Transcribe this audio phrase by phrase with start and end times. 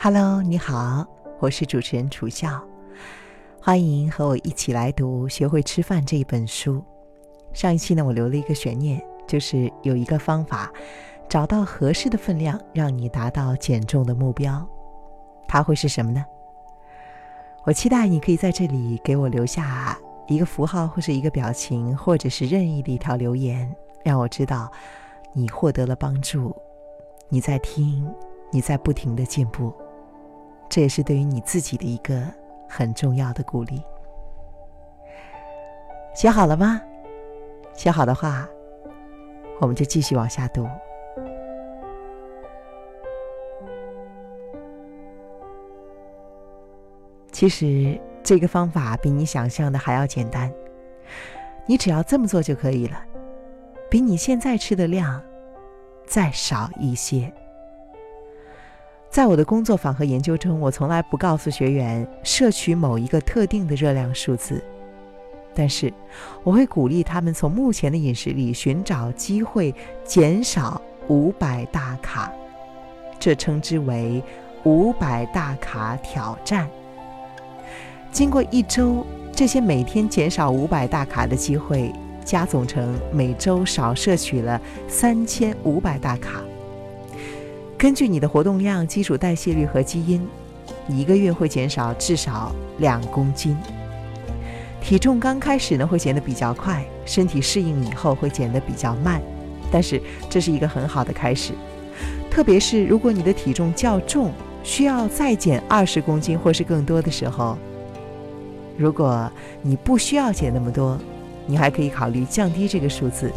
[0.00, 1.04] Hello，你好，
[1.40, 2.62] 我是主持人楚笑，
[3.60, 6.80] 欢迎和我一起来读《学会吃饭》这一本书。
[7.52, 10.72] 上一期呢，我留了一个悬念，就是有一个方法，
[11.28, 14.64] 找到合适的分量，让你达到减重的目标。
[15.48, 16.24] 它会是什么呢？
[17.64, 23.68] 我期待你可以在这里给我留下一个符号，或是一个表情，或者是任意的一条留言，
[24.04, 24.70] 让我知道
[25.32, 26.54] 你获得了帮助，
[27.28, 28.08] 你在听，
[28.52, 29.74] 你在不停的进步。
[30.68, 32.22] 这也是对于你自己的一个
[32.68, 33.82] 很重要的鼓励。
[36.14, 36.80] 写好了吗？
[37.74, 38.48] 写好的话，
[39.60, 40.68] 我们就继续往下读。
[47.30, 50.52] 其实这个方法比你想象的还要简单，
[51.66, 53.00] 你只要这么做就可以了，
[53.88, 55.22] 比你现在吃的量
[56.04, 57.32] 再少一些。
[59.10, 64.62] 在我的工作坊和研究中，我从来不告诉学员摄取某一个特定的热量数字，
[65.54, 65.92] 但是
[66.44, 72.30] 我会鼓励他们从目前的饮食里寻找机会减少五百大卡，
[73.18, 74.22] 这称之为
[74.64, 76.68] 五百大卡挑战。
[78.12, 81.90] 经过一周，这些每天减少五百大卡的机会
[82.24, 86.42] 加总成每周少摄取了三千五百大卡。
[87.78, 90.26] 根据你的活动量、基础代谢率和基因，
[90.88, 93.56] 你一个月会减少至少两公斤。
[94.80, 99.22] 体重刚开始呢会减得比较快，身体适应以后会减得比较慢，
[99.70, 101.52] 但是这是一个很好的开始。
[102.28, 104.32] 特别是如果你的体重较重，
[104.64, 107.56] 需要再减二十公斤或是更多的时候。
[108.76, 109.30] 如果
[109.62, 110.98] 你不需要减那么多，
[111.46, 113.30] 你还可以考虑降低这个数字，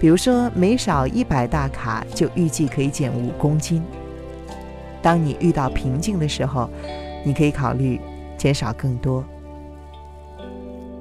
[0.00, 3.82] 比如说每少一百大卡就预计可以减五公斤。
[5.02, 6.68] 当你遇到瓶颈的时候，
[7.24, 8.00] 你可以考虑
[8.36, 9.24] 减少更多。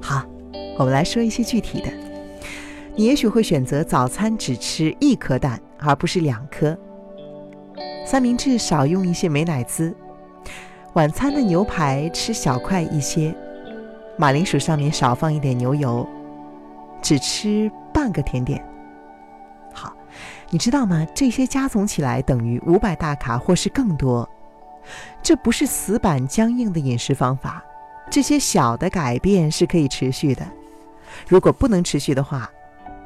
[0.01, 0.23] 好，
[0.77, 1.88] 我们来说一些具体的。
[2.95, 6.75] 你也许会选择早餐只吃一颗蛋，而不是两颗。
[8.05, 9.95] 三明治少用一些美乃滋。
[10.93, 13.35] 晚餐的牛排吃小块一些。
[14.17, 16.07] 马铃薯上面少放一点牛油，
[17.03, 18.63] 只吃半个甜点。
[20.50, 21.06] 你知道吗？
[21.13, 24.28] 这些加总起来等于五百大卡或是更多。
[25.22, 27.62] 这不是死板僵硬的饮食方法，
[28.09, 30.47] 这些小的改变是可以持续的。
[31.28, 32.50] 如果不能持续的话，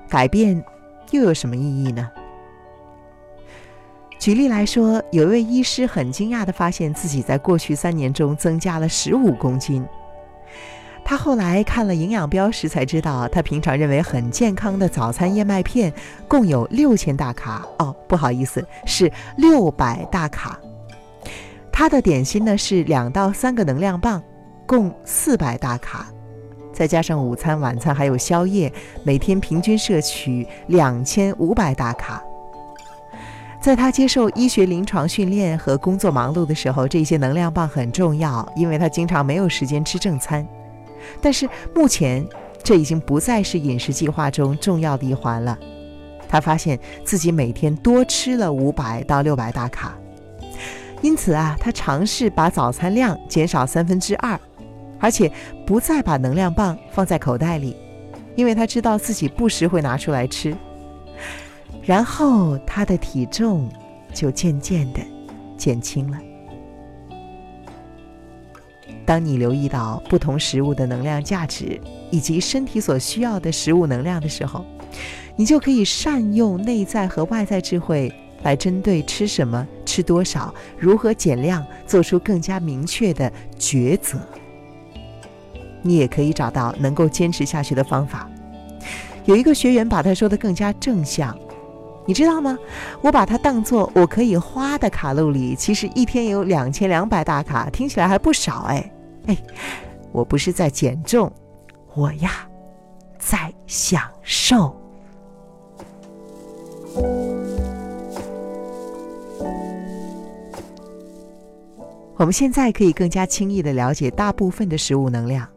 [0.08, 0.64] 改变
[1.10, 2.10] 又有什么意义呢？
[4.20, 9.84] 举例来说，有一位医师很惊讶地发现自己在过去三年中增加了十五公斤。
[11.04, 15.92] 他后来看了营养标识，才知道他平常认为很健康的早餐燕麦片
[16.28, 17.68] 共有六千大卡。
[17.80, 20.58] 哦，不好意思，是六百大卡。
[21.72, 24.24] 他的点心呢是两到三个能量棒，
[24.66, 26.08] 共四百大卡，
[26.72, 28.72] 再加上午餐、晚餐还有宵夜，
[29.04, 32.24] 每天平均摄取两千五百大卡。
[33.60, 40.48] 在他接受医学临床训练和工作忙碌的时候，这些能量棒很重要，因为他经常没有时间吃正餐。
[41.22, 42.26] 但是目前，
[42.64, 45.58] 这已经不再是饮食计划中重要的一环了。
[46.28, 49.98] 他发现自己每天多吃了五百到六百大卡，
[51.02, 54.40] 因此啊，他尝试把早餐量减少三分之二，
[55.00, 55.30] 而且
[55.66, 57.76] 不再把能量棒放在口袋里，
[58.36, 60.56] 因为他知道自己不时会拿出来吃。
[61.84, 63.68] 然后他的体重
[64.14, 65.00] 就渐渐的
[65.58, 66.18] 减轻了。
[69.12, 71.78] 当你留意到不同食物的能量价值
[72.12, 74.66] 以及身体所需要的食物能量的时候，
[75.36, 78.10] 你就可以善用内在和外在智慧
[78.44, 83.30] 来针对吃什么、吃多少、如何减量做出更加明确的
[83.60, 84.18] 抉择。
[85.82, 88.32] 你也可以找到能够坚持下去的方法。
[89.26, 91.38] 有一个学员把他说的更加正向，
[92.06, 92.58] 你知道吗？
[93.02, 98.90] 我把它当做我可以花的卡路里，其实一天有两千两百大卡，听起来还不少哎。
[99.28, 99.38] 哎，
[100.12, 101.32] 我不是在减重，
[101.94, 102.48] 我呀，
[103.20, 104.76] 在享受。
[112.18, 115.48] 我们现在可以更加轻易的了解大部分的食物能量，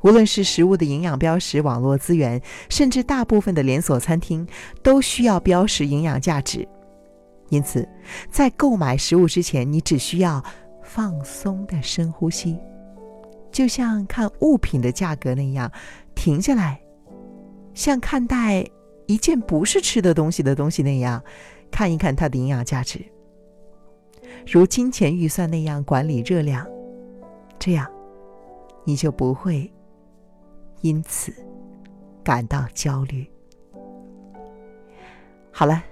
[0.00, 2.40] 无论是食物的营养标识、网络资源，
[2.70, 4.46] 甚至大部分的连锁餐厅
[4.82, 6.66] 都需要标识营养价值。
[7.50, 7.86] 因此，
[8.30, 10.42] 在购买食物之前，你只需要
[10.82, 12.58] 放松的深呼吸。
[13.50, 15.70] 就像看物品的价格那样，
[16.14, 16.80] 停下来，
[17.74, 18.66] 像看待
[19.06, 21.22] 一件不是吃的东西的东西那样，
[21.70, 23.04] 看一看它的营养价值。
[24.46, 26.66] 如金钱预算那样管理热量，
[27.58, 27.90] 这样
[28.84, 29.70] 你就不会
[30.80, 31.32] 因此
[32.22, 33.26] 感到焦虑。
[35.50, 35.82] 好了，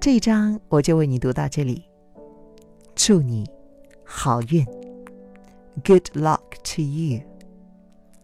[0.00, 1.84] 这一章我就为你读到这里。
[2.94, 3.48] 祝你
[4.04, 4.66] 好运
[5.84, 6.42] ，Good luck
[6.74, 7.22] to you,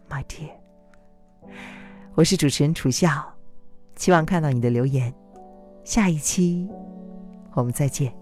[0.09, 0.51] my dear。
[2.15, 3.09] 我是主持人楚笑，
[3.95, 5.13] 希望看到你的留言。
[5.83, 6.69] 下一期
[7.53, 8.18] 我们再见。